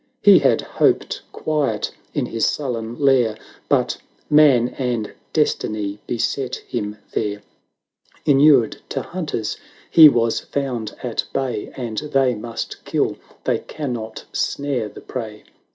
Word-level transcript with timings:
He 0.23 0.39
had 0.39 0.61
hoped 0.61 1.21
quiet 1.31 1.91
in 2.15 2.25
his 2.25 2.43
sullen 2.47 2.97
lair, 2.99 3.37
But 3.69 3.97
Man 4.31 4.69
and 4.79 5.13
Destiny 5.31 5.99
beset 6.07 6.55
him 6.67 6.97
there: 7.11 7.43
Inured 8.25 8.77
to 8.89 9.03
hunters, 9.03 9.57
he 9.91 10.09
was 10.09 10.39
found 10.39 10.95
at 11.03 11.25
bay; 11.33 11.65
901 11.77 11.87
And 11.87 11.97
they 12.13 12.33
must 12.33 12.83
kill, 12.83 13.17
they 13.43 13.59
cannot 13.59 14.25
snare 14.33 14.89
the 14.89 15.01
prey. 15.01 15.43